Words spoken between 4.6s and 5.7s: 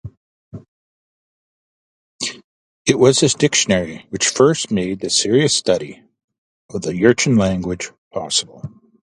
made serious